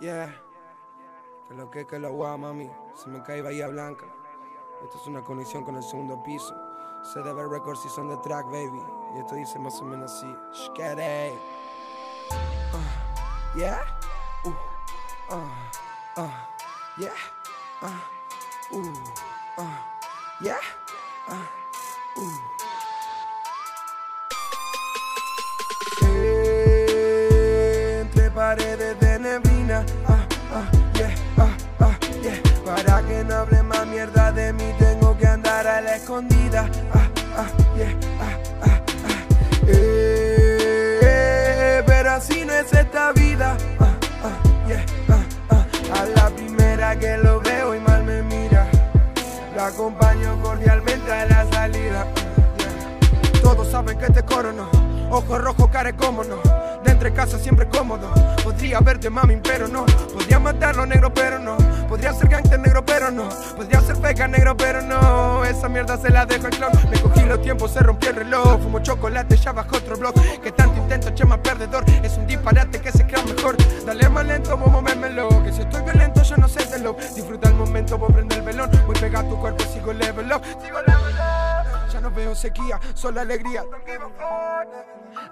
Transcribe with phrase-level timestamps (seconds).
[0.00, 0.34] Yeah.
[1.48, 2.70] Que lo que que lo guau, mami.
[2.94, 4.06] Se me cae Bahía Blanca.
[4.82, 6.54] Esto es una conexión con el segundo piso.
[7.14, 8.82] Debe Records y son de track, baby.
[9.14, 10.36] Y esto dice más o menos así.
[10.52, 11.32] Shkere.
[12.72, 13.84] Uh, yeah.
[14.44, 14.50] Uh,
[15.30, 16.30] uh, uh,
[16.98, 17.12] yeah.
[17.82, 18.80] Uh,
[19.58, 19.64] uh,
[20.40, 20.83] yeah.
[33.08, 36.68] Que no hable más mierda de mí, tengo que andar a la escondida.
[36.92, 37.46] Ah, ah,
[38.20, 39.20] ah, ah, ah.
[39.66, 41.02] Eh,
[41.86, 43.56] pero así no es esta vida.
[45.92, 48.66] A la primera que lo veo y mal me mira,
[49.54, 52.06] lo acompaño cordialmente a la salida.
[53.42, 54.68] Todos saben que te corono.
[55.10, 56.36] Ojo rojo, care como no.
[56.82, 58.12] Dentro de casa siempre cómodo.
[58.42, 59.86] Podría verte mami, pero no.
[60.12, 61.56] Podría matarlo negro, pero no.
[61.94, 63.28] Podría ser gangster negro, pero no.
[63.54, 65.44] Podría ser feca negro, pero no.
[65.44, 66.72] Esa mierda se la dejo al clon.
[66.90, 68.60] Me cogí los tiempos, se rompió el reloj.
[68.60, 70.12] Fumo chocolate, ya bajo otro blog.
[70.42, 71.84] Que tanto intento, chema perdedor.
[72.02, 73.56] Es un disparate que se crea mejor.
[73.86, 75.28] Dale más lento, vos movérmelo.
[75.44, 76.94] Que si estoy violento, yo no sé de lo.
[77.14, 78.72] Disfruta el momento, vos prende el velón.
[78.86, 80.42] Voy pega tu cuerpo, sigo level up.
[80.60, 81.92] Sigo level up.
[81.92, 83.62] Ya no veo sequía, solo alegría.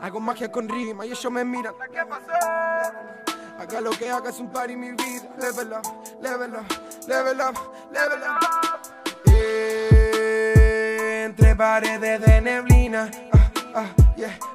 [0.01, 1.75] Hago magia con rima y ellos me miran.
[1.93, 3.42] ¿Qué pasó?
[3.59, 5.29] Haga lo que haga, es un par y mi vida.
[5.39, 5.87] Level up,
[6.21, 6.67] level up,
[7.07, 7.57] level up,
[7.93, 8.81] level up.
[11.25, 13.11] Entre paredes de neblina.
[13.33, 13.87] Ah, ah,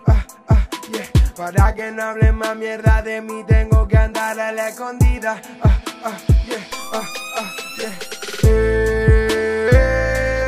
[0.08, 1.08] ah, ah, yeah.
[1.36, 5.42] Para que no hable más mierda de mí, tengo que andar a la escondida.
[5.64, 7.04] Ah, ah, yeah, ah,
[7.38, 7.94] ah, yeah.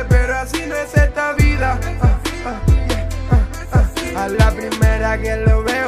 [0.08, 1.78] Pero así no es esta vida.
[2.02, 4.24] Ah, ah, yeah, ah, ah.
[4.24, 5.79] A la primera que lo veo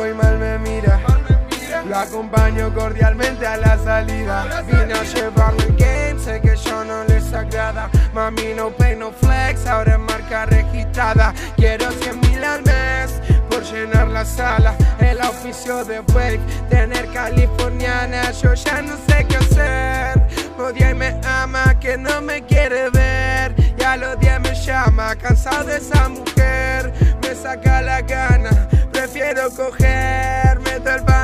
[1.92, 4.62] Lo acompaño cordialmente a la salida.
[4.66, 7.90] Vine a llevarle el game, sé que yo no les agrada.
[8.14, 11.34] Mami, no pay, no flex, ahora es marca registrada.
[11.54, 14.74] Quiero 100 mil al mes por llenar la sala.
[15.00, 16.40] El oficio de fake,
[16.70, 18.30] tener californiana.
[18.30, 20.28] Yo ya no sé qué hacer.
[20.58, 23.54] Odia y me ama, que no me quiere ver.
[23.76, 26.90] Ya los días me llama, cansado de esa mujer.
[27.20, 31.21] Me saca la gana, prefiero cogerme todo el.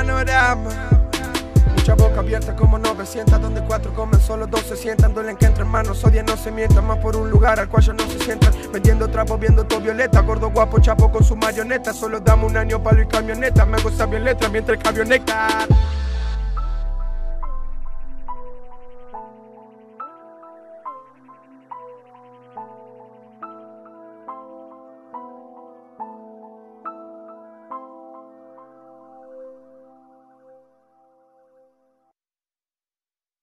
[2.18, 5.14] Abierta como 900 Donde cuatro comen, solo dos se sientan.
[5.14, 7.92] Duelen que entre hermanos odian, no se mientan Más por un lugar al cual ya
[7.92, 8.52] no se sientan.
[8.72, 11.92] Vendiendo trapos, viendo todo violeta Gordo, guapo, chapo con su marioneta.
[11.92, 15.66] Solo dame un año palo y camioneta Me gusta bien letra mientras camioneta